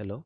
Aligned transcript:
Hello. 0.00 0.22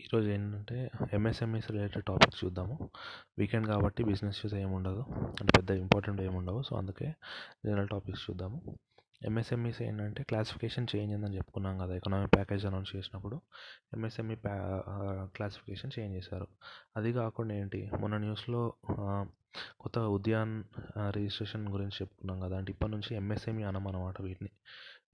ఈరోజు 0.00 0.28
ఏంటంటే 0.28 0.90
MSMEs 1.12 1.70
related 1.70 2.04
topics 2.04 2.44
చూద్దాము. 2.44 2.90
వీకెండ్ 3.38 3.66
కాబట్టి 3.66 4.04
బిజినెస్ 4.04 4.36
న్యూస్ 4.36 4.54
ఏమి 4.54 4.74
ఉండదు. 4.74 5.04
అంటే 5.10 5.52
పెద్ద 5.56 5.70
ఇంపార్టెంట్ 5.70 6.20
ఏమి 6.20 6.36
ఉండవు. 6.36 6.62
సో 6.62 6.76
అందుకే 6.76 7.14
జనరల్ 7.66 7.88
టాపిక్స్ 7.88 8.30
చూద్దాము. 8.30 8.78
ఎంఎస్ఎంఈస్ 9.24 9.82
ఏంటంటే 9.82 10.22
క్లాసిఫికేషన్ 10.22 10.86
చేంజ్ 10.96 11.12
అయిందని 11.12 11.36
చెప్పుకున్నాం 11.36 11.78
కదా 11.78 11.94
ఎకనామిక్ 11.94 12.34
ప్యాకేజ్ 12.34 12.66
అనౌన్స్ 12.66 12.96
చేసినప్పుడు. 12.96 13.40
ఎంఎస్ఎంఈ 13.92 14.34
ప్యా 14.34 14.82
క్లాసిఫికేషన్ 15.36 15.90
చేంజ్ 15.98 16.16
చేశారు. 16.16 16.48
అది 16.96 17.12
కాకుండా 17.12 17.54
ఏంటి? 17.54 17.90
మొన్న 18.00 18.16
న్యూస్లో 18.16 18.62
కొత్త 19.80 19.98
ఉద్యాన్ 19.98 20.64
రిజిస్ట్రేషన్ 21.10 21.68
గురించి 21.68 21.96
చెప్పుకున్నాం 22.02 22.40
కదా. 22.40 22.58
అంటే 22.58 22.72
ఇప్పటి 22.72 22.92
నుంచి 22.92 23.16
ఎంఎస్ఎంఈ 23.16 23.64
అనం 23.64 23.88
అనమాట 23.88 24.22
వీటిని. 24.22 24.50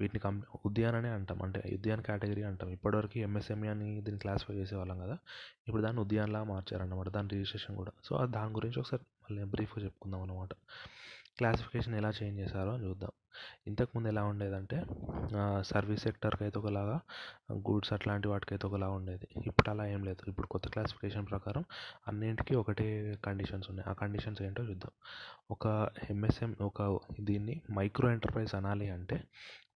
వీటిని 0.00 0.18
కం 0.20 0.42
ఉద్యాన్ 0.66 0.96
అనే 0.96 1.08
అంటాం. 1.08 1.42
అంటే 1.42 1.60
ఉద్యాన్ 1.74 2.02
కేటగిరీ 2.02 2.42
అంటాం. 2.42 2.68
ఇప్పటివరకు 2.70 3.18
ఎంఎస్ఎంఈ 3.18 3.68
అని 3.68 3.88
దీన్ని 4.00 4.18
క్లాసిఫై 4.18 4.54
చేసేవాళ్ళం 4.54 4.98
కదా. 4.98 5.16
ఇప్పుడు 5.68 5.82
దాన్ని 5.82 6.02
ఉద్యాన్లా 6.02 6.44
మార్చారన్నమాట. 6.44 7.08
దాని 7.08 7.28
రిజిస్ట్రేషన్ 7.28 7.76
కూడా. 7.76 7.92
సో 8.04 8.26
దాని 8.26 8.52
గురించి 8.52 8.80
ఒకసారి 8.80 9.02
మళ్ళీ 9.24 9.44
బ్రీఫ్గా 9.44 9.84
చెప్పుకుందాం 9.84 10.22
అనమాట 10.22 10.52
క్లాసిఫికేషన్ 11.38 11.94
ఎలా 12.00 12.10
చేంజ్ 12.18 12.38
చేశారో 12.42 12.72
చూద్దాం. 12.84 13.12
ఇంతకుముందు 13.68 14.08
ఎలా 14.12 14.22
ఉండేదంటే 14.30 14.76
సర్వీస్ 15.70 16.02
సెక్టర్కి 16.06 16.42
అయితే 16.46 16.58
ఒకలాగా 16.60 16.96
గూడ్స్ 17.68 17.92
అట్లాంటి 17.96 18.26
వాటికి 18.32 18.52
అయితే 18.54 18.64
ఒకలాగా 18.68 18.94
ఉండేది. 18.98 19.26
ఇప్పుడు 19.50 19.68
అలా 19.72 19.84
ఏం 19.94 20.02
లేదు. 20.08 20.22
ఇప్పుడు 20.30 20.48
కొత్త 20.54 20.68
క్లాసిఫికేషన్ 20.74 21.26
ప్రకారం 21.32 21.64
అన్నింటికీ 22.08 22.54
ఒకటే 22.62 22.86
కండిషన్స్ 23.26 23.68
ఉన్నాయి. 23.70 23.86
ఆ 23.90 23.94
కండిషన్స్ 24.02 24.42
ఏంటో 24.48 24.64
చూద్దాం. 24.70 24.92
ఒక 25.54 25.66
ఎంఎస్ఎం 26.10 26.52
ఒక 26.68 26.82
దీన్ని 27.30 27.56
మైక్రో 27.78 28.10
ఎంటర్ప్రైజ్ 28.16 28.54
అనాలి 28.60 28.88
అంటే 28.96 29.18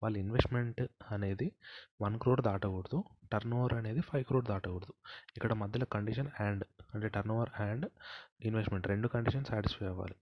వాళ్ళ 0.03 0.15
ఇన్వెస్ట్మెంట్ 0.23 0.81
అనేది 1.15 1.47
వన్ 2.01 2.17
క్రోర్ 2.23 2.41
దాటకూడదు. 2.41 2.99
టర్న్ 3.33 3.53
ఓవర్ 3.59 3.73
అనేది 3.79 4.01
ఫైవ్ 4.09 4.25
క్రోడ్ 4.29 4.47
దాటకూడదు. 4.53 4.93
ఇక్కడ 5.37 5.53
మధ్యలో 5.63 5.87
కండిషన్ 5.95 6.29
అండ్ 6.45 6.63
అంటే 6.93 7.07
టర్న్ 7.15 7.31
ఓవర్ 7.35 7.51
అండ్ 7.67 7.85
ఇన్వెస్ట్మెంట్ 8.49 8.87
రెండు 8.93 9.07
కండిషన్ 9.15 9.45
సాటిస్ఫై 9.45 9.85
అవ్వాలి. 9.85 10.15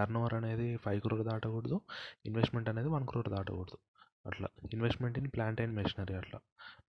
టర్న్ 0.00 0.16
ఓవర్ 0.16 0.34
అనేది 0.40 0.68
ఫైవ్ 0.86 1.00
క్రోర్ 1.00 1.24
దాటకూడదు. 1.28 1.80
ఇన్వెస్ట్మెంట్ 2.26 2.68
అనేది 2.68 2.88
వన్ 2.96 3.06
క్రోర్ 3.06 3.30
దాటకూడదు. 3.36 3.78
అట్లా. 4.26 4.48
Investment 4.72 5.18
in 5.18 5.28
plant 5.34 5.60
and 5.60 5.74
machinery 5.74 6.14
అట్లా. 6.14 6.40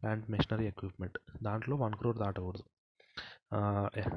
Plant 0.01 0.29
machinery 0.31 0.67
equipment. 0.67 1.17
దాంట్లో 1.43 1.75
వన్ 1.77 1.95
క్రోర్ 1.95 2.17
దాటకూడదు. 2.17 2.63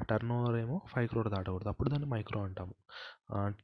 టర్న్ 0.09 0.31
ఓవర్ 0.31 0.55
ఏమో 0.55 0.81
ఫైవ్ 0.93 1.09
క్రోర్ 1.09 1.29
దాటకూడదు. 1.29 1.69
అప్పుడు 1.69 1.89
దాన్ని 1.89 2.09
మైక్రో 2.09 2.41
అంటాము. 2.43 2.75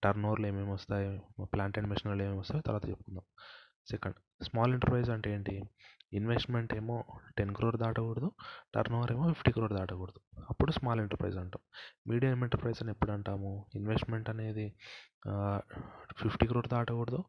టర్న్ 0.03 0.25
ఓవర్లు 0.25 0.47
ఏమేమి 0.47 0.71
వస్తాయి? 0.71 1.09
ప్లాంట్ 1.53 1.77
అండ్ 1.77 1.89
మెషినరీలు 1.89 2.23
ఏమేమి 2.23 2.39
వస్తాయో 2.39 2.61
తర్వాత 2.61 2.89
చెప్పుకుందాం. 2.89 3.23
సెకండ్. 3.91 4.17
స్మాల్ 4.47 4.73
ఎంటర్ప్రైజ్ 4.75 5.09
అంటే 5.15 5.29
ఏంటి? 5.35 5.55
ఇన్వెస్ట్మెంట్ 6.19 6.71
ఏమో 6.77 6.95
టెన్ 7.37 7.51
క్రోర్ 7.57 7.77
దాటకూడదు 7.77 8.29
టర్న్ 8.75 8.95
ఓవర్ 8.97 9.11
ఏమో 9.11 9.25
ఫిఫ్టీ 9.33 9.51
క్రోర్ 9.51 9.73
దాటకూడదు. 9.73 10.19
అప్పుడు 10.49 10.71
స్మాల్ 10.77 11.01
ఎంటర్ప్రైజ్ 11.03 11.37
అంటాం. 11.37 11.61
మీడియం 12.09 12.43
ఎంటర్ప్రైజ్ 12.45 12.79
అని 12.83 12.91
ఎప్పుడు 12.91 13.11
అంటాము? 13.11 13.51
ఇన్వెస్ట్మెంట్ 13.75 14.29
అనేది 14.33 14.65
ఫిఫ్టీ 16.21 16.45
క్రోర్ 16.47 16.67
దాటకూడదు 16.67 17.19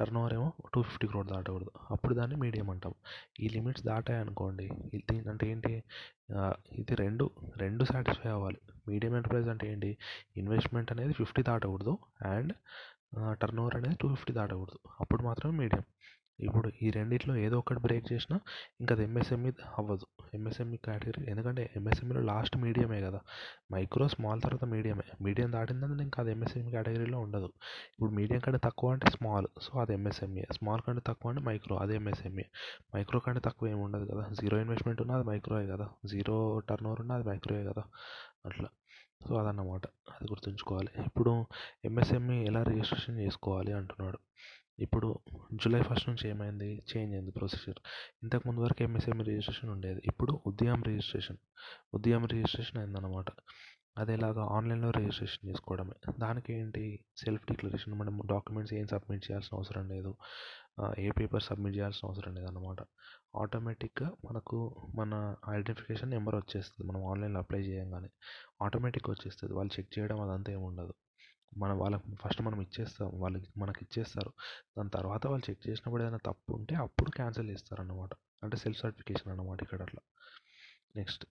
టర్న్ 0.00 0.18
ఓవర్ 0.20 0.34
ఏమో 0.38 0.48
టూ 0.74 0.80
ఫిఫ్టీ 0.88 1.06
క్రోర్ 1.06 1.28
దాటకూడదు. 1.34 1.72
అప్పుడు 1.90 2.14
దాన్ని 2.14 2.36
మీడియం 2.36 2.70
అంటాం. 2.70 2.94
ఈ 3.40 3.48
లిమిట్స్ 3.48 3.84
దాటాయి 3.84 4.20
అనుకోండి 4.20 4.66
ఇది 4.94 5.16
అంటే 5.32 5.46
ఏంటి? 5.50 5.74
ఇది 6.72 6.94
రెండు 7.02 7.30
రెండు 7.56 7.84
సాటిస్ఫై 7.84 8.30
అవ్వాలి. 8.30 8.60
మీడియం 8.88 9.14
ఎంటర్ప్రైజ్ 9.16 9.48
అంటే 9.48 9.66
ఏంటి? 9.72 9.90
ఇన్వెస్ట్మెంట్ 10.36 10.92
అనేది 10.92 11.12
ఫిఫ్టీ 11.12 11.42
దాటకూడదు 11.42 11.98
అండ్ 12.32 12.52
టర్న్ 13.42 13.60
ఓవర్ 13.60 13.76
అనేది 13.76 13.96
టూ 14.00 14.08
ఫిఫ్టీ 14.14 14.32
దాటకూడదు. 14.32 14.78
అప్పుడు 15.00 15.22
మాత్రమే 15.22 15.54
మీడియం. 15.58 15.84
ఇప్పుడు 16.38 16.72
ఈ 16.82 16.90
రెండిట్లో 16.90 17.36
ఏదో 17.36 17.58
ఒకటి 17.58 17.80
బ్రేక్ 17.80 18.12
చేసినా 18.12 18.36
ఇంకా 18.80 18.94
అది 18.94 19.04
ఎంఎస్ఎంఈ 19.04 19.52
అవ్వదు. 19.78 20.06
ఎంఎస్ఎంఈ 20.34 20.76
కేటగిరీ 20.76 21.26
ఎందుకంటే 21.28 21.70
ఎంఎస్ఎంఈలో 21.76 22.20
లాస్ట్ 22.20 22.56
మీడియమే 22.56 23.00
కదా. 23.02 23.20
మైక్రో 23.72 24.08
స్మాల్ 24.08 24.42
తర్వాత 24.42 24.64
మీడియమే 24.64 25.02
మీడియం 25.20 25.52
దాటిందంటే 25.52 26.04
ఇంకా 26.04 26.22
అది 26.22 26.32
ఎంఎస్ఎంఈ 26.32 26.70
కేటగిరీలో 26.70 27.20
ఉండదు. 27.20 27.48
ఇప్పుడు 27.92 28.10
మీడియం 28.10 28.40
కంటే 28.40 28.58
తక్కువ 28.64 28.90
అంటే 28.92 29.10
స్మాల్ 29.10 29.46
సో 29.62 29.80
అది 29.80 29.92
ఎంఎస్ఎంఈ 29.92 30.44
స్మాల్ 30.52 30.80
కంటే 30.80 31.02
తక్కువ 31.06 31.30
అంటే 31.30 31.42
మైక్రో 31.42 31.76
అది 31.76 31.94
ఎంఎస్ఎంఈ 31.94 32.44
మైక్రో 32.96 33.20
కంటే 33.20 33.40
తక్కువ 33.40 33.68
ఏమి 33.68 33.80
ఉండదు 33.80 34.04
కదా. 34.12 34.28
జీరో 34.40 34.60
ఇన్వెస్ట్మెంట్ 34.60 35.02
ఉన్నా 35.02 35.14
అది 35.14 35.24
మైక్రోయే 35.24 35.66
కదా. 35.66 35.88
జీరో 36.06 36.58
టర్న్ 36.70 36.88
ఓవర్ 36.88 37.00
ఉన్నా 37.00 37.14
అది 37.14 37.24
మైక్రోయే 37.24 37.64
కదా. 37.64 37.84
అట్లా. 38.46 38.68
సో 39.28 39.36
అదన్నమాట. 39.36 39.86
అది 39.86 40.24
గుర్తుంచుకోవాలి. 40.30 40.90
ఇప్పుడు 41.06 41.32
ఎంఎస్ఎంఈ 41.84 42.44
ఎలా 42.46 42.62
రిజిస్ట్రేషన్ 42.62 43.20
చేసుకోవాలి 43.20 43.72
అంటున్నాడు. 43.72 44.18
ఇప్పుడు 44.78 45.18
జూలై 45.54 45.82
ఫస్ట్ 45.82 46.08
నుంచి 46.08 46.28
ఏమైంది? 46.28 46.82
చేంజ్ 46.90 47.14
అయింది 47.14 47.30
ప్రొసీజర్ 47.30 47.78
ఇంతకుముందు 48.22 48.60
వరకు 48.60 48.82
ఎంఎస్ఎంఈ 48.82 49.24
రిజిస్ట్రేషన్ 49.24 49.70
ఉండేది. 49.70 50.02
ఇప్పుడు 50.04 50.40
ఉద్యమ్ 50.46 50.84
రిజిస్ట్రేషన్ 50.84 51.36
ఉద్యమ్ 51.94 52.28
రిజిస్ట్రేషన్ 52.28 52.78
అయిందన్నమాట. 52.78 53.26
అది 53.98 54.12
ఎలాగా 54.12 54.42
ఆన్లైన్లో 54.56 54.90
రిజిస్ట్రేషన్ 54.90 55.50
చేసుకోవడమే. 55.50 56.12
దానికి 56.20 56.52
ఏంటి? 56.54 57.04
సెల్ఫ్ 57.16 57.46
డిక్లరేషన్ 57.50 57.94
మనం 57.94 58.20
డాక్యుమెంట్స్ 58.26 58.74
ఏం 58.74 58.86
సబ్మిట్ 58.86 59.24
చేయాల్సిన 59.30 59.56
అవసరం 59.58 59.88
లేదు. 59.88 60.16
ఏ 60.98 61.10
పేపర్ 61.10 61.42
సబ్మిట్ 61.42 61.76
చేయాల్సిన 61.76 62.08
అవసరం 62.08 62.34
లేదన్నమాట. 62.34 62.76
ఆటోమేటిక్గా 63.36 64.10
మనకు 64.24 64.58
మన 64.94 65.34
ఐడెంటిఫికేషన్ 65.48 66.10
నెంబర్ 66.10 66.34
వచ్చేస్తుంది. 66.34 66.92
మనం 66.92 67.04
ఆన్లైన్లో 67.10 67.40
అప్లై 67.40 67.60
చేయగానే. 67.60 68.08
ఆటోమేటిక్గా 68.62 69.12
వచ్చేస్తుంది. 69.12 69.54
వాళ్ళు 69.54 69.80
చెక్ 69.80 69.98
చేయడం 69.98 70.20
అదంతా 70.20 70.52
ఏమి 70.52 70.62
ఉండదు. 70.62 70.94
మనం 71.56 71.78
వాళ్ళకి 71.78 72.14
ఫస్ట్ 72.14 72.42
మనం 72.42 72.60
ఇచ్చేస్తాం 72.60 73.10
వాళ్ళకి 73.14 73.48
మనకి 73.56 73.78
ఇచ్చేస్తారు 73.82 74.32
దాని 74.78 74.90
తర్వాత 74.90 75.26
వాళ్ళు 75.26 75.50
చెక్ 75.50 75.68
చేసినప్పుడు 75.68 76.02
ఏదైనా 76.02 76.18
తప్పు 76.26 76.52
ఉంటే 76.52 76.74
అప్పుడు 76.74 77.10
క్యాన్సిల్ 77.10 77.50
చేస్తారు 77.50 77.80
అన్నమాట 77.80 78.10
అంటే 78.44 78.56
సెల్ఫ్ 78.56 78.80
సర్టిఫికేషన్ 78.80 79.32
అన్నమాట 79.32 79.62
ఇక్కడ 79.62 79.82
అట్లా. 79.82 80.02
నెక్స్ట్. 80.96 81.26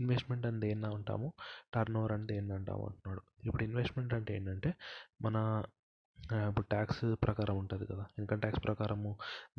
ఇన్వెస్ట్మెంట్ 0.00 0.46
అంటే 0.46 0.66
దేన్ని 0.66 0.94
అంటాము 0.94 1.32
టర్న్ 1.74 1.96
ఓవర్ 1.96 2.12
అంటే 2.12 2.34
దేన్ని 2.34 2.54
అంటాము 2.54 2.86
అంటున్నాడు. 2.86 3.22
ఇప్పుడు 3.44 3.64
ఇన్వెస్ట్మెంట్ 3.64 4.14
అంటే 4.14 4.36
ఏంటంటే 4.36 4.74
మన 5.22 5.64
ఇప్పుడు 6.48 6.66
ట్యాక్స్ 6.74 7.04
ప్రకారం 7.24 7.56
ఉంటుంది 7.62 7.84
కదా. 7.90 8.04
ఇన్కమ్ 8.18 8.40
ట్యాక్స్ 8.44 8.62
ప్రకారము 8.66 9.10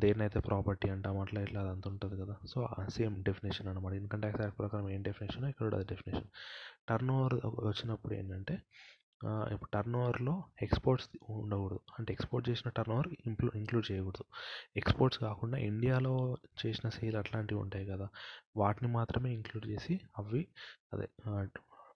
దేన్నైతే 0.04 0.40
ప్రాపర్టీ 0.48 0.88
అంటాము 0.96 1.20
అట్లా 1.26 1.40
ఇట్లా 1.46 1.60
అదంతా 1.66 1.88
ఉంటుంది 1.94 2.16
కదా. 2.24 2.36
సో 2.52 2.60
సేమ్ 2.98 3.16
డెఫినేషన్ 3.30 3.70
అనమాట 3.72 3.94
ఇన్కమ్ 4.02 4.22
ట్యాక్స్ 4.26 4.42
యాక్ట్ 4.44 4.60
ప్రకారం 4.60 4.88
ఏం 4.96 5.04
డెఫినేషన్ 5.10 5.46
ఇక్కడ 5.54 5.74
అది 5.80 5.88
డెఫినేషన్ 5.94 6.30
టర్న్ 6.90 7.12
ఓవర్ 7.18 7.36
వచ్చినప్పుడు 7.70 8.14
ఏంటంటే 8.20 8.58
ఇప్పుడు 9.54 9.70
టర్న్ 9.76 9.96
ఓవర్లో 10.02 10.34
ఎక్స్పోర్ట్స్ 10.66 11.08
ఉండకూడదు. 11.38 11.80
అంటే 11.98 12.10
ఎక్స్పోర్ట్ 12.16 12.46
చేసిన 12.50 12.70
టర్న్ 12.78 12.94
ఓవర్ 12.96 13.10
ఇంక్లూ 13.30 13.50
ఇంక్లూడ్ 13.62 13.88
చేయకూడదు. 13.92 14.26
ఎక్స్పోర్ట్స్ 14.82 15.20
కాకుండా 15.26 15.58
ఇండియాలో 15.70 16.14
చేసిన 16.62 16.90
సేల్ 16.98 17.18
అట్లాంటివి 17.22 17.60
ఉంటాయి 17.66 17.88
కదా. 17.94 18.08
వాటిని 18.62 18.92
మాత్రమే 19.00 19.32
ఇంక్లూడ్ 19.40 19.68
చేసి 19.74 19.96
అవి 20.22 20.44
అదే 20.94 21.08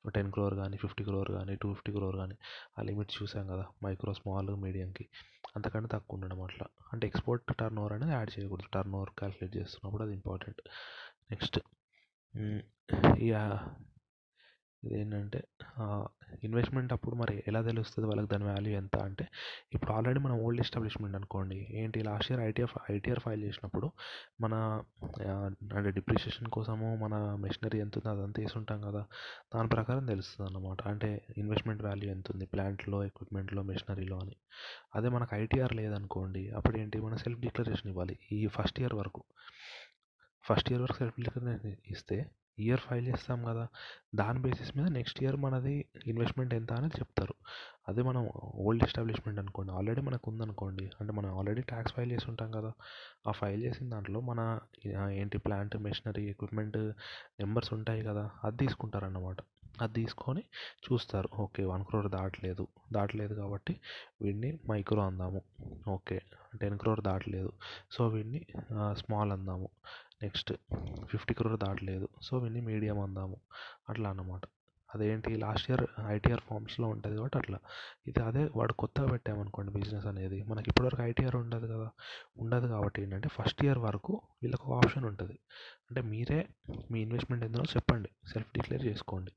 టెన్ 0.10 0.32
క్రోర్ 0.32 0.56
కానీ 0.56 0.78
ఫిఫ్టీ 0.78 1.04
క్రోర్ 1.04 1.32
కానీ 1.32 1.56
టూ 1.56 1.74
ఫిఫ్టీ 1.74 1.92
క్రోర్ 1.92 2.16
కానీ 2.16 2.36
ఆ 2.80 2.82
లిమిట్ 2.82 3.12
చూసాం 3.22 3.48
కదా 3.48 3.66
మైక్రో 3.84 4.14
స్మాల్ 4.14 4.56
మీడియంకి. 4.56 5.08
అంతకంటే 5.56 5.90
తక్కువ 5.92 6.20
ఉండడం 6.20 6.42
అట్లా. 6.42 6.68
అంటే 6.94 7.08
ఎక్స్పోర్ట్ 7.08 7.58
టర్న్ 7.60 7.80
ఓవర్ 7.80 7.94
అనేది 7.94 8.12
యాడ్ 8.12 8.40
చేయకూడదు. 8.40 8.68
టర్న్ 8.74 8.96
ఓవర్ 8.96 9.10
క్యాలిక్యులేట్ 9.10 9.58
చేస్తున్నప్పుడు 9.58 10.04
అది 10.04 10.14
ఇంపార్టెంట్. 10.14 10.62
నెక్స్ట్ 11.32 11.60
ఇక 13.20 13.36
ఇదేంటంటే 14.84 15.44
ఇన్వెస్ట్మెంట్ 16.44 16.94
అప్పుడు 16.94 17.16
మరి 17.16 17.44
ఎలా 17.48 17.62
తెలుస్తుంది? 17.62 18.08
వాళ్ళకి 18.08 18.28
దాని 18.28 18.44
వాల్యూ 18.44 18.74
ఎంత? 18.74 18.98
అంటే 18.98 19.28
ఇప్పుడు 19.74 19.92
ఆల్రెడీ 19.92 20.20
మనం 20.20 20.40
ఓల్డ్ 20.40 20.62
ఎస్టాబ్లిష్మెంట్ 20.62 21.16
అనుకోండి. 21.16 21.68
ఏంటి? 21.72 22.04
Last 22.04 22.32
year 22.32 22.44
ITR 22.44 22.92
ITR 22.92 23.20
file 23.20 23.44
చేసినప్పుడు 23.44 23.92
మన 24.42 24.84
అంటే 25.76 25.92
డిప్రిషియేషన్ 25.92 26.48
కోసము 26.48 26.96
మన 26.96 27.36
మెషినరీ 27.36 27.80
ఎంత 27.80 27.98
ఉంది 27.98 28.10
అదంతా 28.10 28.42
వేసి 28.42 28.58
ఉంటాం 28.58 28.82
కదా? 28.82 29.06
దాని 29.56 29.70
ప్రకారం 29.70 30.06
తెలుస్తుంది 30.06 30.48
అన్నమాట 30.48 30.88
అంటే 30.88 31.22
ఇన్వెస్ట్మెంట్ 31.38 31.84
వాల్యూ 31.84 32.12
ఎంత 32.12 32.32
ఉంది? 32.34 32.46
ప్లాంట్లో 32.46 33.04
ఎక్విప్మెంట్లో 33.04 33.64
మెషినరీలో 33.64 34.18
అని. 34.18 34.36
అదే 34.96 35.10
మనకు 35.10 35.36
ఐటీఆర్ 35.36 35.76
లేదనుకోండి 35.76 36.50
అప్పుడు 36.50 36.78
ఏంటి? 36.78 37.02
మన 37.02 37.16
సెల్ఫ్ 37.16 37.40
డిక్లరేషన్ 37.40 37.92
ఇవ్వాలి. 37.92 38.20
ఈ 38.32 38.48
ఫస్ట్ 38.48 38.80
ఇయర్ 38.80 38.94
వరకు. 38.94 39.24
ఫస్ట్ 40.50 40.72
ఇయర్ 40.72 40.82
వరకు 40.82 40.98
సెల్ఫ్ 40.98 41.22
డిక్లరేషన్ 41.22 41.76
ఇస్తే 41.88 42.26
ఇయర్ 42.58 42.82
ఫైల్ 42.82 43.08
చేస్తాం 43.08 43.40
కదా 43.44 43.66
దాని 44.16 44.40
బేసిస్ 44.40 44.78
మీద 44.78 44.88
నెక్స్ట్ 44.98 45.24
ఇయర్ 45.24 45.36
మనది 45.36 45.86
ఇన్వెస్ట్మెంట్ 46.08 46.54
ఎంత 46.54 46.74
అనేది 46.74 46.98
చెప్తారు. 47.00 47.36
అదే 47.88 48.02
మనం 48.02 48.30
ఓల్డ్ 48.66 48.84
ఎస్టాబ్లిష్మెంట్ 48.84 49.40
అనుకోండి 49.40 49.72
ఆల్రెడీ 49.74 50.02
మనకు 50.02 50.32
ఉందనుకోండి 50.32 50.86
అంటే 51.00 51.14
మనం 51.14 51.38
ఆల్రెడీ 51.38 51.62
ట్యాక్స్ 51.62 51.94
ఫైల్ 51.94 52.12
చేసి 52.12 52.30
ఉంటాం 52.32 52.52
కదా 52.52 52.72
ఆ 53.28 53.32
ఫైల్ 53.32 53.64
చేసిన 53.64 53.90
దాంట్లో 53.90 54.22
మన 54.22 54.60
ఏంటి 55.22 55.38
ప్లాంట్ 55.38 55.78
మెషినరీ 55.78 56.26
ఎక్విప్మెంట్ 56.30 56.78
నెంబర్స్ 57.42 57.74
ఉంటాయి 57.74 58.04
కదా 58.04 58.30
అది 58.44 58.58
తీసుకుంటారన్నమాట. 58.58 59.38
అది 59.82 59.94
తీసుకొని 59.94 60.44
చూస్తారు 60.86 61.30
ఓకే 61.40 61.66
వన్ 61.66 61.84
క్రోర్ 61.86 62.08
దాటలేదు 62.08 62.68
దాటలేదు 62.94 63.34
కాబట్టి 63.34 63.74
వీడిని 64.22 64.60
మైక్రో 64.70 65.02
అందాము 65.02 65.42
ఓకే 65.90 66.22
టెన్ 66.62 66.78
క్రోర్ 66.80 67.02
దాటలేదు. 67.02 67.52
సో 67.92 68.08
వీడిని 68.08 68.42
స్మాల్ 69.00 69.32
అందాము. 69.32 69.70
నెక్స్ట్ 70.24 70.54
ఫిఫ్టీ 71.06 71.34
క్రోర్ 71.34 71.60
దాటలేదు. 71.60 72.08
సో 72.22 72.38
వీడిని 72.38 72.62
మీడియం 72.62 73.00
అందాము. 73.00 73.38
అట్లా 73.90 74.10
అన్నమాట. 74.10 74.42
అదేంటి 74.96 75.36
లాస్ట్ 75.36 75.72
ఇయర్ 75.72 75.86
ఐటీఆర్ 76.08 76.42
ఫామ్స్లో 76.42 76.88
ఉంటుంది 76.88 77.18
కాబట్టి 77.18 77.38
అట్లా. 77.38 77.60
ఇది 78.08 78.24
అదే 78.24 78.50
వాడు 78.56 78.74
కొత్తగా 78.74 79.08
పెట్టామనుకోండి 79.08 79.72
బిజినెస్ 79.72 80.06
అనేది. 80.06 80.44
మనకి 80.44 80.70
ఇప్పటివరకు 80.70 81.02
ఐటీఆర్ 81.02 81.36
ఉండదు 81.36 81.68
కదా. 81.68 81.90
ఉండదు 82.38 82.68
కాబట్టి 82.68 83.02
ఏంటంటే 83.02 83.30
ఫస్ట్ 83.30 83.66
ఇయర్ 83.66 83.78
వరకు 83.78 84.22
వీళ్ళకి 84.42 84.62
ఒక 84.68 84.86
ఆప్షన్ 84.86 85.06
ఉంటుంది. 85.06 85.40
అంటే 85.90 86.02
మీరే 86.02 86.48
మీ 86.92 87.02
ఇన్వెస్ట్మెంట్ 87.02 87.46
ఎంతో 87.46 87.64
చెప్పండి. 87.64 88.10
సెల్ఫ్ 88.34 88.50
డిక్లేర్ 88.54 88.86
చేసుకోండి. 88.86 89.32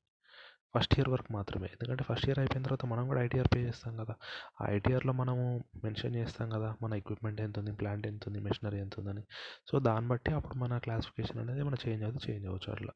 ఫస్ట్ 0.74 0.94
ఇయర్ 0.98 1.08
వరకు 1.08 1.32
మాత్రమే. 1.32 1.66
ఎందుకంటే 1.66 2.04
ఫస్ట్ 2.04 2.26
ఇయర్ 2.26 2.38
అయిపోయిన 2.38 2.62
తర్వాత 2.64 2.84
మనం 2.86 3.06
కూడా 3.06 3.20
ఐటీఆర్ 3.22 3.48
పే 3.54 3.60
చేస్తాం 3.60 3.96
కదా. 3.96 4.14
ఆ 4.62 4.66
ఐటీఆర్లో 4.68 5.12
మనము 5.12 5.64
మెన్షన్ 5.84 6.16
చేస్తాం 6.16 6.50
కదా 6.50 6.76
మన 6.82 6.94
ఎక్విప్మెంట్ 6.94 7.40
ఎంత 7.40 7.58
ఉంది 7.58 7.72
ప్లాంట్ 7.72 8.06
ఎంత 8.06 8.22
ఉంది 8.28 8.40
మెషినరీ 8.40 8.78
ఎంత 8.78 9.00
ఉందని 9.00 9.24
సో 9.70 9.78
దాన్ని 9.78 10.08
బట్టి 10.08 10.32
అప్పుడు 10.32 10.54
మన 10.54 10.78
క్లాసిఫికేషన్ 10.78 11.38
అనేది 11.38 11.62
మన 11.62 11.74
చేంజ్ 11.88 12.04
అవుతుంది 12.04 12.32
చేంజ్ 12.32 12.46
అవ్వచ్చు 12.46 12.72
అట్లా. 12.72 12.92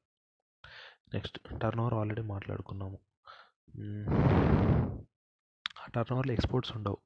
నెక్స్ట్ 1.15 1.39
టర్న్ 1.59 1.81
ఓవర్ 1.81 1.95
ఆల్రెడీ 1.95 2.23
మాట్లాడుకున్నాము. 2.23 2.99
ఆ 5.81 5.87
టర్న్ 5.95 6.13
ఓవర్లో 6.13 6.33
ఎక్స్పోర్ట్స్ 6.33 6.77
ఉండవు. 6.77 6.99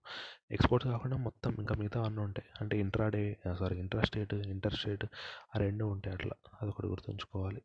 ఎక్స్పోర్ట్స్ 0.50 0.90
కాకుండా 0.90 1.16
మొత్తం 1.16 1.52
ఇంకా 1.58 1.74
మిగతా 1.74 2.02
అన్నీ 2.02 2.22
ఉంటాయి. 2.22 2.48
అంటే 2.60 2.78
intraday 2.78 3.38
sorry 3.58 3.78
intra 3.78 4.02
state 4.02 4.34
inter 4.34 4.74
state 4.74 5.04
ఆ 5.56 5.58
రెండు 5.58 5.84
ఉంటాయి 5.84 6.16
అట్లా. 6.16 6.34
అది 6.62 6.70
ఒకటి 6.70 6.86
గుర్తుంచుకోవాలి. 6.86 7.62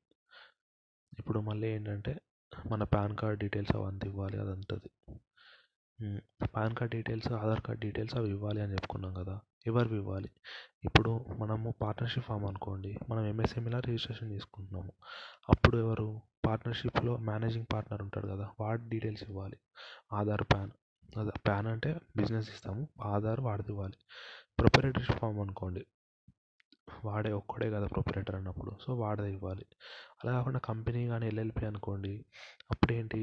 ఇప్పుడు 1.20 1.40
మళ్ళీ 1.40 1.68
ఏంటంటే 1.68 2.20
మన 2.54 2.84
పాన్ 2.94 3.16
కార్డ్ 3.16 3.40
డీటెయిల్స్ 3.40 3.74
అవంతా 3.76 4.06
ఇవ్వాలి 4.08 4.38
అది 4.38 4.52
ఉంటుంది 4.52 4.90
PAN 6.56 6.76
card 6.78 6.94
details 6.96 7.30
Aadhaar 7.40 7.62
card 7.62 7.82
details 7.86 8.16
అవి 8.16 8.30
ఇవ్వాలి 8.30 8.60
అని 8.62 8.74
చెప్పుకున్నాం 8.74 9.14
కదా 9.14 9.36
ఎవరివి 9.68 9.98
ఇవ్వాలి? 9.98 10.30
ఇప్పుడు 10.84 11.12
మనము 11.38 11.70
పార్ట్నర్షిప్ 11.82 12.26
ఫామ్ 12.26 12.46
అనుకోండి 12.46 12.92
మనం 13.10 13.24
ఎంఎస్ఎంఈలా 13.26 13.80
రిజిస్ట్రేషన్ 13.80 14.32
చేసుకుంటున్నాము. 14.32 14.94
అప్పుడు 15.50 15.78
ఎవరు? 15.78 16.08
పార్ట్నర్షిప్లో 16.48 17.14
మేనేజింగ్ 17.30 17.68
పార్ట్నర్ 17.74 18.02
ఉంటాడు 18.02 18.28
కదా 18.28 18.46
వాడి 18.60 18.84
డీటెయిల్స్ 18.90 19.24
ఇవ్వాలి. 19.24 19.58
ఆధార్ 20.14 20.46
పాన్ 20.54 20.72
అదే 21.18 21.34
పాన్ 21.48 21.68
అంటే 21.68 21.92
బిజినెస్ 22.18 22.50
ఇస్తాము 22.50 22.84
ఆధార్ 23.06 23.42
వాడిది 23.42 23.72
ఇవ్వాలి. 23.72 23.98
ప్రొపరేటర్షిప్ 24.60 25.20
ఫామ్ 25.20 25.40
అనుకోండి 25.40 25.84
వాడే 27.06 27.32
ఒక్కడే 27.32 27.68
కదా 27.72 27.88
ప్రొపరేటర్ 27.88 28.36
అన్నప్పుడు. 28.36 28.72
సో 28.86 28.96
వాడిదే 28.96 29.32
ఇవ్వాలి. 29.34 29.66
అలా 30.24 30.32
కాకుండా 30.32 30.60
కంపెనీ 30.60 31.02
కానీ 31.08 31.28
ఎల్ఎల్పి 31.28 31.66
అనుకోండి 31.66 32.14
అప్పుడు 32.72 32.94
ఏంటి 32.94 33.22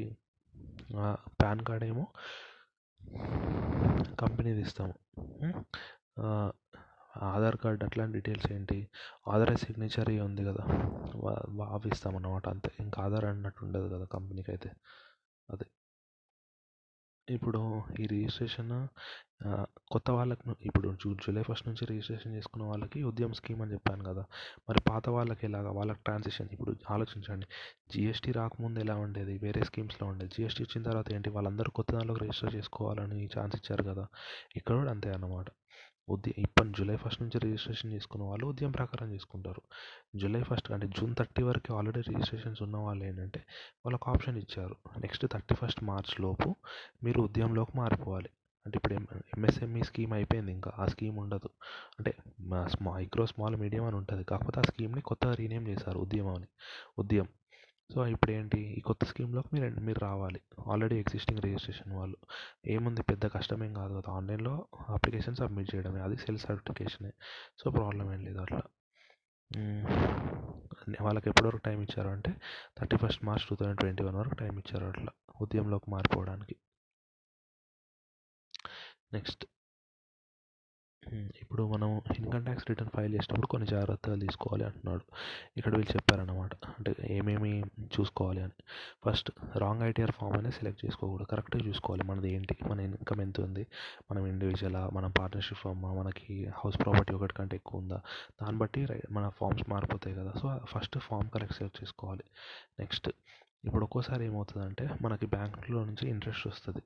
పాన్ 1.41 1.61
కార్డ్ 1.61 1.85
ఏమో 1.85 2.05
కంపెనీది 4.19 4.61
ఇస్తాము. 4.61 4.95
ఆధార్ 7.17 7.55
కార్డ్ 7.55 7.83
అట్లాంటి 7.83 8.13
డీటెయిల్స్ 8.13 8.51
ఏంటి? 8.51 8.77
ఆధార్ 9.27 9.55
సిగ్నేచర్ 9.57 10.09
ఉంది 10.21 10.43
కదా 10.45 10.63
అవి 11.73 11.87
ఇస్తామన్నమాట 11.93 12.45
అంతే. 12.49 12.71
ఇంకా 12.79 13.03
ఆధార్ 13.03 13.25
అన్నట్టు 13.25 13.65
ఉండదు 13.65 13.87
కదా 13.95 14.05
కంపెనీకి 14.05 14.51
అయితే 14.51 14.71
అదే. 15.49 15.67
ఇప్పుడు 17.27 17.59
ఈ 17.99 18.03
రిజిస్ట్రేషన్ 18.07 18.73
కొత్త 19.91 20.11
వాళ్ళకు 20.11 20.55
ఇప్పుడు 20.65 20.87
జూ 21.01 21.13
జూలై 21.13 21.43
ఫస్ట్ 21.43 21.67
నుంచి 21.67 21.85
రిజిస్ట్రేషన్ 21.85 22.35
చేసుకున్న 22.35 22.65
వాళ్ళకి 22.65 23.03
ఉద్యమ్ 23.03 23.33
స్కీమ్ 23.33 23.61
అని 23.61 23.73
చెప్పాను 23.73 24.03
కదా. 24.03 24.23
మరి 24.69 24.79
పాత 24.89 25.09
వాళ్ళకి 25.09 25.43
ఎలాగా? 25.45 25.71
వాళ్ళకి 25.71 25.99
ట్రాన్సిషన్ 26.05 26.49
ఇప్పుడు 26.53 26.75
ఆలోచించండి. 26.91 27.47
జిఎస్టీ 27.93 28.31
రాకముందు 28.31 28.79
ఎలా 28.79 28.95
ఉండేది? 29.05 29.37
వేరే 29.37 29.63
స్కీమ్స్లో 29.63 30.07
ఉండేది. 30.07 30.31
జిఎస్టీ 30.37 30.63
వచ్చిన 30.63 30.83
తర్వాత 30.89 31.11
ఏంటి? 31.13 31.29
వాళ్ళందరూ 31.29 31.71
కొత్త 31.71 31.91
దానిలోకి 31.93 32.21
రిజిస్టర్ 32.25 32.55
చేసుకోవాలని 32.55 33.29
ఛాన్స్ 33.37 33.55
ఇచ్చారు 33.55 33.83
కదా. 33.91 34.05
ఇక్కడ 34.55 34.75
కూడా 34.81 34.91
అంతే 34.91 35.11
అన్నమాట. 35.11 35.47
ఉదయం 36.09 36.33
ఇప్పటి 36.37 36.69
జూలై 36.77 36.95
ఫస్ట్ 36.95 37.21
నుంచి 37.21 37.39
రిజిస్ట్రేషన్ 37.39 37.93
చేసుకున్న 37.93 38.25
వాళ్ళు 38.25 38.45
ఉద్యమం 38.45 38.71
ప్రకారం 38.71 39.13
చేసుకుంటారు. 39.13 39.61
జూలై 40.15 40.43
ఫస్ట్ 40.43 40.71
అంటే 40.71 40.87
జూన్ 40.87 41.15
థర్టీ 41.19 41.43
వరకు 41.43 41.73
ఆల్రెడీ 41.73 42.01
రిజిస్ట్రేషన్స్ 42.01 42.61
ఉన్న 42.61 42.77
వాళ్ళు 42.77 43.03
ఏంటంటే 43.05 43.39
వాళ్ళకు 43.85 44.11
ఆప్షన్ 44.11 44.37
ఇచ్చారు. 44.37 44.75
నెక్స్ట్ 44.99 45.25
థర్టీ 45.33 45.55
ఫస్ట్ 45.55 45.83
మార్చ్ 45.83 46.21
లోపు 46.21 46.55
మీరు 47.03 47.21
ఉద్యమంలోకి 47.21 47.77
మారిపోవాలి. 47.77 48.29
అంటే 48.65 48.77
ఇప్పుడు 48.77 48.93
ఎంఎస్ఎంఈ 48.93 49.81
స్కీమ్ 49.83 50.13
అయిపోయింది 50.13 50.51
ఇంకా 50.51 50.71
ఆ 50.79 50.85
స్కీమ్ 50.85 51.17
ఉండదు. 51.17 51.49
అంటే 51.99 52.15
స్మా 52.67 52.91
మైక్రో 52.93 53.25
స్మాల్ 53.25 53.55
మీడియం 53.55 53.83
అని 53.83 53.95
ఉంటుంది. 53.95 54.23
కాకపోతే 54.23 54.59
ఆ 54.59 54.63
స్కీమ్ని 54.63 55.01
కొత్తగా 55.01 55.33
రీనేమ్ 55.33 55.67
చేశారు 55.67 55.99
ఉద్యమం 55.99 56.35
అని. 56.35 56.47
ఉద్యమం 56.99 57.27
సో 57.89 58.07
ఇప్పుడు 58.07 58.31
ఏంటి 58.31 58.59
ఈ 58.77 58.81
కొత్త 58.81 59.03
స్కీమ్లోకి 59.05 59.49
మీరు 59.53 59.79
మీరు 59.79 59.99
రావాలి. 59.99 60.39
ఆల్రెడీ 60.67 60.95
ఎగ్జిస్టింగ్ 60.99 61.41
రిజిస్ట్రేషన్ 61.41 61.93
వాళ్ళు. 61.93 62.17
ఏముంది? 62.65 63.01
పెద్ద 63.01 63.25
కష్టమేం 63.27 63.73
కాదు 63.73 63.93
కదా! 63.93 64.09
ఆన్లైన్లో 64.11 64.53
అప్లికేషన్ 64.89 65.35
సబ్మిట్ 65.35 65.75
చేయడమే. 65.75 66.01
అది 66.01 66.17
సెల్ఫ్ 66.17 66.43
సర్టిఫికేషనే. 66.43 67.11
సో 67.59 67.71
ప్రాబ్లం 67.71 68.13
ఏం 68.13 68.23
లేదు 68.25 68.39
అట్లా. 68.39 68.63
వాళ్ళకి 71.01 71.29
ఎప్పటివరకు 71.29 71.63
టైం 71.65 71.79
ఇచ్చారు 71.81 72.09
అంటే 72.09 72.31
thirty 72.79 72.97
first 72.97 73.23
March 73.25 73.45
two 73.49 73.55
thousand 73.55 73.79
twenty 73.79 74.03
one 74.03 74.15
వరకు 74.15 74.35
టైం 74.35 74.57
ఇచ్చారు 74.57 74.85
అట్లా. 74.85 75.11
ఉద్యమంలోకి 75.41 75.89
మారిపోవడానికి. 75.91 76.55
నెక్స్ట్. 79.13 79.43
ఇప్పుడు 81.15 81.67
మనం 81.67 82.01
ఇన్కమ్ 82.19 82.43
ట్యాక్స్ 82.43 82.69
రిటర్న్ 82.69 82.91
ఫైల్ 82.95 83.13
చేసినప్పుడు 83.13 83.47
కొన్ని 83.47 83.67
జాగ్రత్తలు 83.67 84.19
తీసుకోవాలి 84.19 84.63
అంటున్నాడు. 84.63 85.01
ఇక్కడ 85.57 85.75
వీళ్ళు 85.75 85.91
చెప్పారన్నమాట. 85.91 86.51
అంటే 86.65 86.95
ఏమేమి 87.09 87.63
చూసుకోవాలి 87.81 88.41
అని. 88.41 88.51
ఫస్ట్ 89.05 89.31
రాంగ్ 89.57 89.83
ఐటీఆర్ 89.83 90.11
ఫామ్ 90.11 90.37
అనేది 90.37 90.55
సెలెక్ట్ 90.55 90.85
చేసుకోకూడదు. 90.85 91.27
కరెక్ట్గా 91.27 91.67
చూసుకోవాలి. 91.67 92.03
మనది 92.03 92.31
ఏంటి? 92.31 92.57
మన 92.67 92.79
ఇన్కమ్ 92.79 93.21
ఎంత 93.21 93.41
ఉంది? 93.41 93.67
మనం 94.11 94.25
ఇండివిజువలా 94.25 94.89
మనం 94.93 95.11
పార్ట్నర్షిప్ 95.11 95.59
ఫామా 95.59 95.93
మనకి 95.93 96.51
హౌస్ 96.57 96.79
ప్రాపర్టీ 96.79 97.13
ఒకటి 97.13 97.33
కంటే 97.33 97.55
ఎక్కువ 97.55 97.81
ఉందా? 97.81 98.01
దాన్ని 98.41 98.57
బట్టి 98.57 98.87
మన 99.11 99.29
ఫామ్స్ 99.29 99.69
మారిపోతాయి 99.69 100.15
కదా. 100.15 100.33
So 100.41 100.59
first 100.65 100.99
form 100.99 101.29
correct 101.29 101.57
select 101.57 101.83
చేసుకోవాలి. 101.83 102.23
నెక్స్ట్ 102.79 103.09
ఇప్పుడు 103.67 103.83
ఒక్కోసారి 103.83 104.25
ఏమవుతుందంటే 104.25 104.89
మనకి 105.01 105.25
బ్యాంకులో 105.25 105.85
నుంచి 105.85 106.09
ఇంట్రెస్ట్ 106.09 106.47
వస్తుంది. 106.47 106.81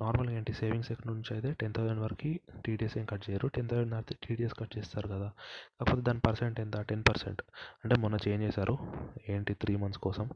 నార్మల్గా 0.00 0.36
ఏంటి? 0.36 0.52
సేవింగ్స్ 0.52 0.92
అకౌంట్ 0.92 1.16
నుంచి 1.16 1.34
అయితే 1.34 1.56
టెన్ 1.60 1.74
థౌసండ్ 1.74 2.00
వరకు 2.00 2.30
టీడీఎస్ 2.66 2.98
ఏం 2.98 3.04
కట్ 3.04 3.30
చేయరు. 3.30 3.48
టెన్ 3.48 3.68
థౌసండ్ 3.68 3.94
అయితే 3.94 4.14
టీడీఎస్ 4.28 4.54
కట్ 4.54 4.78
చేస్తారు 4.78 5.08
కదా. 5.08 5.32
కాకపోతే 5.80 6.02
దాని 6.02 6.20
పర్సెంట్ 6.20 6.60
ఎంత? 6.60 6.80
Ten 6.80 7.04
percent. 7.08 7.42
అంటే 7.84 7.96
మొన్న 7.96 8.18
చేంజ్ 8.28 8.44
చేశారు. 8.46 8.78
ఏంటి? 9.28 9.54
త్రీ 9.54 9.76
మంత్స్ 9.76 10.00
కోసం. 10.00 10.28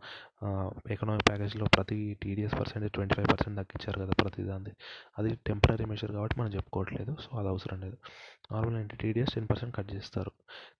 ఎకనామిక్ 0.91 1.29
ప్యాకేజ్లో 1.29 1.67
ప్రతి 1.67 2.19
TDS 2.23 2.55
percent 2.55 2.93
twenty 2.93 3.15
five 3.15 3.29
percent 3.29 3.59
తగ్గించారు 3.59 4.00
కదా 4.00 4.12
ప్రతి 4.23 4.43
దాన్ని 4.43 4.71
అది 5.19 5.31
టెంపరీ 5.47 5.85
మెషర్ 5.85 6.12
కాబట్టి 6.12 6.41
మనం 6.41 6.50
చెప్పుకోవట్లేదు. 6.55 7.17
సో 7.21 7.39
అది 7.39 7.49
అవసరం 7.49 7.81
లేదు. 7.81 7.97
నార్మల్ 8.53 8.77
ఏంటి? 8.77 8.97
టీడీఎస్ 8.97 9.35
టెన్ 9.35 9.49
పర్సెంట్ 9.50 9.77
కట్ 9.77 9.95
చేస్తారు. 9.95 10.31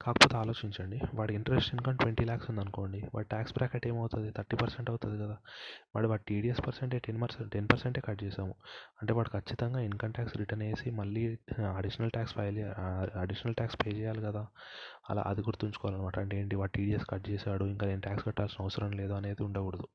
కాకపోతే 0.03 0.37
ఆలోచించండి. 0.37 1.01
వాడి 1.15 1.35
ఇంట్రెస్ట్ 1.35 1.75
ఇన్కమ్ 1.75 1.99
ట్వంటీ 1.99 2.25
ల్యాక్స్ 2.25 2.51
ఉందనుకోండి. 2.51 3.01
వాడి 3.15 3.29
ట్యాక్స్ 3.29 3.53
బ్రాకెట్ 3.53 3.87
ఏమవుతుంది? 3.87 4.31
థర్టీ 4.31 4.57
పర్సెంట్ 4.57 4.91
అవుతుంది. 4.91 5.08
కదా. 5.17 5.37
వాడు 5.97 6.09
వాడి 6.09 6.23
టీడీఎస్ 6.29 6.67
పర్సెంటే 6.67 6.99
టెన్ 6.99 7.23
పర్సెంట్ 7.23 7.53
టెన్ 7.53 7.69
పర్సెంటే 7.73 8.01
కట్ 8.01 8.25
చేసాము. 8.25 8.55
అంటే 9.03 9.13
వాడు 9.13 9.29
ఖచ్చితంగా 9.29 9.81
ఇన్కమ్ 9.81 10.13
ట్యాక్స్ 10.13 10.37
రిటర్న్ 10.37 10.65
వేసి 10.65 10.91
మళ్ళీ 10.91 11.39
additional 11.77 12.11
tax 12.11 12.35
file 12.35 12.59
additional 13.19 13.55
tax 13.55 13.77
pay 13.87 13.91
చేయాలి 13.91 14.23
కదా. 14.23 14.47
అలా 15.11 15.25
అది 15.27 15.41
గుర్తుంచుకోవాలన్నమాట. 15.41 16.19
అంటే 16.19 16.41
ఏంటి? 16.41 16.57
వాడు 16.57 16.71
టీడీఎస్ 16.71 17.07
కట్ 17.11 17.31
చేశాడు 17.31 17.65
ఇంకా 17.65 17.87
నేను 17.87 18.01
ట్యాక్స్ 18.01 18.27
కట్టాల్సిన 18.27 18.63
అవసరం 18.63 18.91
లేదు 18.91 19.13
అనేది 19.13 19.43
ఉండకూడదు. 19.43 19.87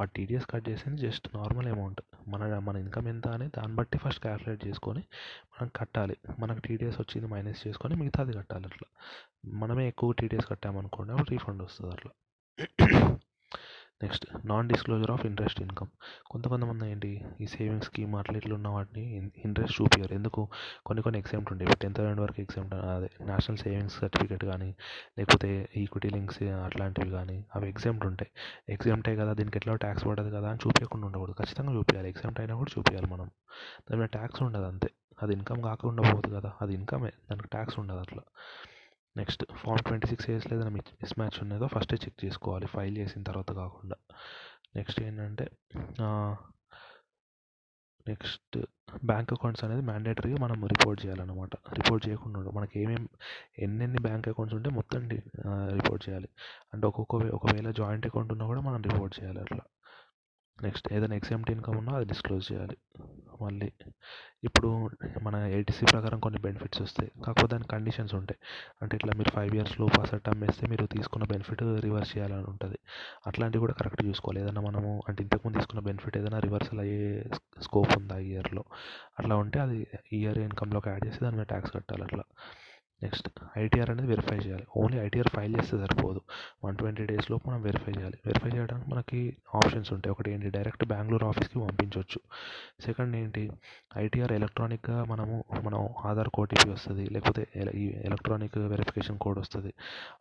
వాడు 0.00 0.10
టీడీఎస్ 0.10 0.46
కట్ 0.50 0.68
చేసింది 0.68 1.00
జస్ట్ 1.00 1.28
నార్మల్ 1.36 1.68
అమౌంట్. 1.68 2.00
మన 2.28 2.58
మన 2.58 2.76
ఇన్కమ్ 2.76 3.08
ఎంత 3.08 3.28
అని 3.28 3.48
దాన్ని 3.48 3.74
బట్టి 3.76 3.98
ఫస్ట్ 3.98 4.20
క్యాలిక్యులేట్ 4.20 4.66
చేసుకొని 4.66 5.00
మనం 5.54 5.70
కట్టాలి. 5.76 6.16
మనకు 6.38 6.60
టీడీఎస్ 6.60 7.00
వచ్చింది 7.00 7.28
మైనస్ 7.28 7.66
చేసుకొని 7.66 7.96
మిగతాది 7.96 8.32
కట్టాలి 8.32 8.64
అట్లా. 8.64 8.88
మనమే 9.58 9.88
ఎక్కువ 9.88 10.12
టీడీఎస్ 10.12 10.46
కట్టామనుకోండి 10.46 11.12
అప్పుడు 11.12 11.30
రీఫండ్ 11.30 11.62
వస్తుంది 11.62 11.94
అట్లా. 11.94 13.18
Next 14.02 14.26
non 14.46 14.68
disclosure 14.68 15.10
of 15.10 15.26
interest 15.26 15.60
income 15.60 15.88
కొంత 16.30 16.48
కొంతమంది 16.48 16.90
ఏంటి 16.90 17.24
ఈ 17.40 17.46
సేవింగ్స్ 17.46 17.88
స్కీమ్ 17.88 18.14
అట్లా 18.14 18.36
ఇట్లా 18.36 18.54
ఉన్న 18.54 18.68
వాటిని 18.68 19.30
ఇంట్రెస్ట్ 19.44 19.82
చూపించారు 19.82 20.14
ఎందుకు? 20.14 20.48
కొన్ని 20.86 21.02
కొన్ని 21.02 21.18
ఎగ్జామ్ట్ 21.18 21.52
ఉంటాయి. 21.52 21.70
ఇప్పుడు 21.72 22.06
రెండు 22.06 22.22
వరకు 22.22 22.40
ఎగ్జామ్స్ 22.40 22.74
అదే 22.74 23.10
నేషనల్ 23.20 23.58
సేవింగ్స్ 23.58 23.98
సర్టిఫికేట్ 23.98 24.44
కానీ 24.44 24.74
లేకపోతే 25.18 25.68
ఈక్విటీ 25.76 26.10
లింక్స్ 26.10 26.42
అట్లాంటివి 26.42 27.10
కానీ 27.10 27.44
అవి 27.56 27.68
ఎగ్జామ్ట్ 27.68 28.06
ఉంటాయి. 28.06 28.30
ఎగ్జామ్టే 28.72 29.16
కదా 29.16 29.32
దీనికి 29.32 29.58
ఎట్లా 29.58 29.74
ట్యాక్స్ 29.74 30.06
పడదు 30.06 30.30
కదా 30.30 30.48
అని 30.48 30.58
చూపించకుండా 30.66 31.06
ఉండకూడదు. 31.06 31.34
ఖచ్చితంగా 31.44 31.72
చూపించాలి 31.72 32.08
ఎగ్జామ్ట్ 32.08 32.40
అయినా 32.40 32.54
కూడా 32.54 32.70
చూపించాలి 32.78 33.06
మనం. 33.06 33.26
దాని 33.90 33.96
మీద 33.96 34.08
ట్యాక్స్ 34.08 34.42
ఉండదు 34.42 34.64
అంతే. 34.64 34.90
అది 35.22 35.32
ఇన్కమ్ 35.32 35.62
కాకుండా 35.62 36.12
పోదు 36.12 36.34
కదా. 36.36 36.52
అది 36.62 36.74
ఇన్కమే 36.74 37.12
దానికి 37.30 37.48
ట్యాక్స్ 37.48 37.78
ఉండదు 37.78 37.98
అట్లా. 37.98 38.22
Next 39.18 39.44
form 39.52 39.78
twenty 39.78 40.06
six 40.06 40.28
AS 40.30 40.46
లేదా 40.52 40.68
మిస్ 40.76 41.14
మ్యాచ్ 41.18 41.38
ఉన్నదో 41.42 41.66
ఫస్టే 41.66 41.96
చెక్ 42.04 42.18
చేసుకోవాలి. 42.24 42.66
ఫైల్ 42.66 42.96
చేసిన 42.98 43.22
తర్వాత 43.22 43.52
కాకుండా. 43.62 43.96
నెక్స్ట్ 44.76 45.00
ఏంటంటే 45.02 45.46
నెక్స్ట్ 48.08 48.56
బ్యాంక్ 49.04 49.32
అకౌంట్స్ 49.32 49.64
అనేది 49.64 49.82
మ్యాండేటరీగా 49.82 50.36
మనం 50.42 50.58
రిపోర్ట్ 50.66 51.00
చేయాలన్నమాట. 51.06 51.54
రిపోర్ట్ 51.72 52.04
చేయకుండా 52.08 52.50
మనకి 52.58 52.74
ఏమేమి 52.82 53.08
ఎన్నెన్ని 53.58 54.00
బ్యాంక్ 54.02 54.28
అకౌంట్స్ 54.28 54.56
ఉంటే 54.56 54.70
మొత్తం 54.70 55.08
రిపోర్ట్ 55.78 56.08
చేయాలి. 56.08 56.28
అంటే 56.74 56.86
ఒక్కొక్క 56.86 57.14
ఒకవేళ 57.38 57.70
జాయింట్ 57.80 58.06
అకౌంట్ 58.06 58.32
ఉన్నా 58.32 58.46
కూడా 58.46 58.60
మనం 58.68 58.82
రిపోర్ట్ 58.82 59.16
చేయాలి 59.20 59.40
అట్లా. 59.40 59.64
నెక్స్ట్ 60.62 60.92
ఏదైనా 60.92 61.16
ఎగ్జామ్ట్ 61.16 61.50
ఇన్కమ్ 61.50 61.76
ఉన్నా 61.76 61.92
అది 61.92 62.04
డిస్క్లోజ్ 62.04 62.52
చేయాలి. 62.52 62.76
మళ్ళీ 63.42 63.72
ఇప్పుడు 64.44 64.90
మన 65.22 65.36
ఏటీసీ 65.36 65.86
ప్రకారం 65.86 66.20
కొన్ని 66.20 66.40
బెనిఫిట్స్ 66.40 66.82
వస్తాయి. 66.82 67.12
కాకపోతే 67.26 67.52
దాని 67.52 67.64
కండిషన్స్ 67.64 68.14
ఉంటాయి. 68.14 68.38
అంటే 68.82 68.96
ఇట్లా 68.96 69.12
మీరు 69.16 69.30
ఫైవ్ 69.30 69.54
ఇయర్స్ 69.54 69.80
లోపు 69.80 70.00
అసెట్ 70.00 70.28
అమ్మేస్తే 70.28 70.66
మీరు 70.66 70.86
తీసుకున్న 70.86 71.24
బెనిఫిట్ 71.24 71.62
రివర్స్ 71.62 72.18
చేయాలని 72.18 72.44
ఉంటుంది. 72.44 72.78
అట్లాంటివి 73.26 73.60
కూడా 73.60 73.72
కరెక్ట్ 73.72 74.04
చూసుకోవాలి. 74.04 74.40
ఏదైనా 74.40 74.60
మనము 74.60 75.02
అంటే 75.08 75.22
ఇంతకుముందు 75.22 75.58
తీసుకున్న 75.58 75.84
బెనిఫిట్ 75.84 76.16
ఏదైనా 76.16 76.38
రివర్సల్ 76.38 76.80
అయ్యే 76.80 77.24
స్కోప్ 77.62 77.98
ఉందా 77.98 78.18
ఈ 78.18 78.30
ఇయర్లో 78.30 78.64
అట్లా 79.18 79.36
ఉంటే 79.36 79.58
అది 79.60 79.86
ఇయర్ 80.12 80.38
ఇన్కమ్లోకి 80.38 80.88
యాడ్ 80.88 81.06
చేసి 81.06 81.18
దాని 81.22 81.36
మీద 81.36 81.46
ట్యాక్స్ 81.46 81.72
కట్టాలి 81.72 82.02
అట్లా. 82.02 82.22
నెక్స్ట్ 83.02 83.28
ఐటీఆర్ 83.58 83.90
అనేది 83.90 84.08
వెరిఫై 84.08 84.36
చేయాలి. 84.36 84.66
ఓన్లీ 84.76 84.98
ఐటీఆర్ 84.98 85.28
ఫైల్ 85.28 85.56
చేస్తే 85.56 85.76
సరిపోదు. 85.78 86.20
వన్ 86.64 86.76
ట్వంటీ 86.76 87.06
డేస్లో 87.06 87.38
మనం 87.46 87.62
వెరిఫై 87.62 87.92
చేయాలి. 87.98 88.18
వెరిఫై 88.26 88.50
చేయడానికి 88.58 88.90
మనకి 88.90 89.36
ఆప్షన్స్ 89.54 89.92
ఉంటాయి. 89.92 90.10
ఒకటి 90.10 90.30
ఏంటి? 90.30 90.50
డైరెక్ట్ 90.50 90.84
బెంగళూరు 90.84 91.26
ఆఫీస్కి 91.26 91.58
పంపించవచ్చు 91.58 92.20
సెకండ్ 92.84 93.16
ఏంటి? 93.16 93.44
ఐటీఆర్ 93.96 94.32
ఎలక్ట్రానిక్గా 94.32 95.04
మనము 95.04 95.44
మనం 95.62 95.88
ఆధార్ 96.04 96.28
ఓటీపీ 96.38 96.70
వస్తుంది. 96.70 97.06
లేకపోతే 97.06 97.46
ఈ 97.74 97.86
ఎలక్ట్రానిక్ 98.04 98.58
వెరిఫికేషన్ 98.58 99.18
కోడ్ 99.18 99.38
వస్తుంది. 99.38 99.74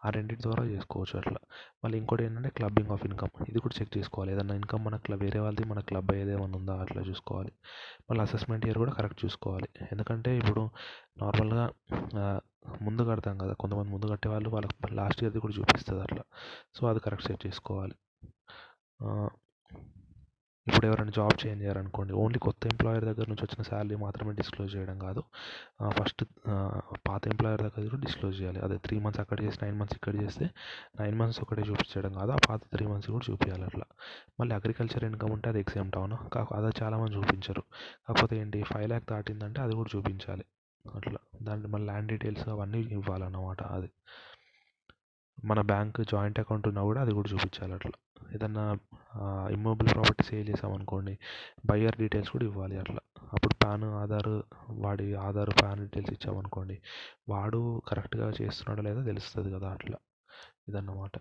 ఆ 0.05 0.09
రెండింటి 0.09 0.43
ద్వారా 0.43 0.63
చేసుకోవచ్చు 0.65 1.19
అట్లా. 1.19 1.39
మళ్ళీ 1.83 1.97
ఇంకోటి 1.97 2.23
ఏంటంటే 2.23 2.49
క్లబ్బింగ్ 2.49 2.89
ఆఫ్ 2.89 3.05
ఇన్కమ్. 3.05 3.43
ఇది 3.49 3.59
కూడా 3.59 3.77
చెక్ 3.81 3.97
చేసుకోవాలి. 3.97 4.33
ఏదైనా 4.33 4.55
ఇన్కమ్ 4.55 4.85
మన 4.85 4.95
క్లబ్ 4.97 5.23
వేరే 5.23 5.39
వాళ్ళది 5.39 5.65
మన 5.67 5.79
క్లబ్ 5.79 6.11
ఏదేమైనా 6.15 6.57
ఉందా? 6.57 6.75
అట్లా 6.81 7.01
చూసుకోవాలి. 7.03 7.51
మళ్ళీ 8.09 8.21
అసెస్మెంట్ 8.21 8.65
ఇయర్ 8.65 8.77
కూడా 8.77 8.91
కరెక్ట్ 8.91 9.25
చూసుకోవాలి. 9.25 9.69
ఎందుకంటే 9.91 10.37
ఇప్పుడు 10.37 10.69
నార్మల్గా 11.21 11.71
ముందు 12.85 13.03
కడతాం 13.09 13.37
కదా 13.43 13.53
కొంతమంది 13.63 13.91
ముందు 13.95 14.07
కట్టే 14.13 14.29
వాళ్ళు 14.33 14.49
వాళ్ళకి 14.55 14.93
లాస్ట్ 15.01 15.23
ఇయర్ది 15.23 15.41
కూడా 15.45 15.55
చూపిస్తుంది 15.59 16.01
అట్లా. 16.07 16.23
సో 16.77 16.87
అది 16.91 17.01
కరెక్ట్ 17.07 17.27
సెట్ 17.29 17.43
చేసుకోవాలి. 17.47 17.95
ఇప్పుడు 20.67 20.85
ఎవరైనా 20.87 21.13
జాబ్ 21.17 21.35
చేంజ్ 21.41 21.61
చేయాలనుకోండి 21.63 22.13
ఓన్లీ 22.21 22.39
కొత్త 22.45 22.61
ఎంప్లాయర్ 22.71 23.05
దగ్గర 23.09 23.25
నుంచి 23.31 23.43
వచ్చిన 23.45 23.61
శాలరీ 23.69 23.97
మాత్రమే 24.03 24.31
డిస్క్లోజ్ 24.39 24.71
చేయడం 24.75 24.97
కాదు. 25.05 25.21
ఫస్ట్ 25.97 26.21
పాత 27.07 27.21
ఎంప్లాయర్ 27.33 27.61
దగ్గర 27.65 27.83
కూడా 27.93 28.01
డిస్క్లోజ్ 28.05 28.35
చేయాలి. 28.41 28.59
అదే 28.65 28.77
త్రీ 28.85 28.97
మంత్స్ 29.05 29.21
అక్కడ 29.23 29.37
చేసి 29.45 29.59
నైన్ 29.63 29.77
మంత్స్ 29.81 29.97
ఇక్కడ 29.99 30.15
చేస్తే 30.23 30.45
నైన్ 31.01 31.15
మంత్స్ 31.21 31.39
ఒకటే 31.45 31.63
చూపించడం 31.69 32.13
కాదు 32.19 32.33
ఆ 32.37 32.39
పాత 32.49 32.61
త్రీ 32.73 32.85
మంత్స్ 32.91 33.11
కూడా 33.15 33.25
చూపించాలి 33.29 33.65
అట్లా. 33.69 33.87
మళ్ళీ 34.41 34.55
అగ్రికల్చర్ 34.59 35.05
ఇన్కమ్ 35.11 35.33
ఉంటే 35.37 35.49
అది 35.53 35.61
ఎగ్జామ్ 35.65 35.91
టౌన్ 35.97 36.15
కాకపోతే 36.35 36.59
అది 36.61 36.75
చాలామంది 36.83 37.15
చూపించరు. 37.19 37.63
కాకపోతే 38.07 38.35
ఏంటి 38.43 38.61
ఫైవ్ 38.73 38.87
ల్యాక్ 38.93 39.07
దాటిందంటే 39.13 39.61
అది 39.67 39.75
కూడా 39.81 39.91
చూపించాలి. 39.95 40.45
అట్లా. 40.85 41.19
దాంట్లో 41.41 41.69
మళ్ళీ 41.69 41.85
ల్యాండ్ 41.85 42.07
డీటెయిల్స్ 42.07 42.49
అవన్నీ 42.49 42.79
ఇవ్వాలన్నమాట 42.79 43.63
అది. 43.63 43.89
మన 45.45 45.61
బ్యాంక్ 45.61 46.01
జాయింట్ 46.01 46.39
అకౌంట్ 46.39 46.67
ఉన్నా 46.67 46.83
కూడా 46.83 47.01
అది 47.01 47.11
కూడా 47.11 47.33
చూపించాలి 47.33 47.73
అట్లా. 47.73 47.91
ఏదన్నా 48.35 48.77
ఇమ్మోబుల్ 49.51 49.89
ప్రాపర్టీ 49.89 50.23
సేల్ 50.23 50.49
చేసామనుకోండి 50.49 51.17
బయ్యర్ 51.65 51.95
డీటెయిల్స్ 51.95 52.31
కూడా 52.31 52.45
ఇవ్వాలి 52.45 52.77
అట్లా. 52.77 52.99
అప్పుడు 53.33 53.55
పాన్ 53.65 53.83
ఆధార్ 53.83 54.41
వాడి 54.69 55.15
ఆధార్ 55.15 55.49
పాన్ 55.63 55.79
డీటెయిల్స్ 55.79 56.13
ఇచ్చామనుకోండి 56.13 56.81
వాడు 57.29 57.81
కరెక్ట్గా 57.87 58.33
చేస్తున్నాడో 58.41 58.81
లేదో 58.81 59.03
తెలుస్తుంది 59.03 59.53
కదా 59.53 59.69
అట్లా. 59.71 59.97
ఇదన్నమాట. 60.67 61.11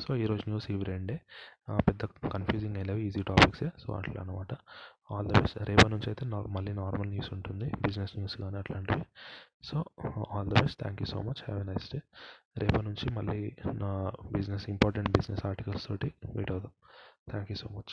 సో 0.00 0.16
ఈరోజు 0.16 0.42
న్యూస్ 0.48 0.70
ఇవి 0.70 0.84
రెండే. 0.84 1.20
పెద్ద 1.88 2.04
కన్ఫ్యూజింగ్ 2.04 2.76
అయినవి 2.76 3.02
ఈజీ 3.02 3.22
టాపిక్సే. 3.22 3.70
సో 3.78 3.92
అట్లా 3.94 4.20
అనమాట 4.22 4.52
ఆల్ 5.12 5.28
ద 5.28 5.40
బెస్ట్ 5.40 5.58
రేపటి 5.58 5.88
నుంచి 5.88 6.06
అయితే 6.06 6.26
మళ్ళీ 6.26 6.72
నార్మల్ 6.72 7.08
న్యూస్ 7.08 7.32
ఉంటుంది. 7.32 7.72
బిజినెస్ 7.80 8.16
న్యూస్ 8.16 8.36
కానీ 8.36 8.56
అట్లాంటివి. 8.56 9.04
So 9.64 9.84
all 10.30 10.48
the 10.50 10.60
best 10.60 10.80
thank 10.80 11.02
you 11.02 11.06
so 11.06 11.22
much. 11.22 11.42
Have 11.44 11.60
a 11.60 11.64
nice 11.64 11.88
day. 11.94 12.00
రేపటి 12.58 12.82
నుంచి 12.82 13.10
మళ్ళీ 13.10 13.56
నా 13.72 14.12
బిజినెస్ 14.32 14.70
ఇంపార్టెంట్ 14.70 15.10
బిజినెస్ 15.10 15.46
ఆర్టికల్స్ 15.46 15.86
తోటి 15.86 16.14
మీట్ 16.36 16.50
అవుదాం. 16.50 16.72
Thank 17.30 17.50
you 17.50 17.56
so 17.56 17.68
much. 17.68 17.92